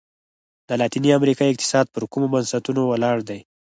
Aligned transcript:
د 0.67 0.69
لاتیني 0.79 1.09
امریکا 1.19 1.43
اقتصاد 1.47 1.85
پر 1.93 2.03
کومو 2.11 2.27
بنسټونو 2.33 2.81
ولاړ 2.91 3.17
دی؟ 3.29 3.39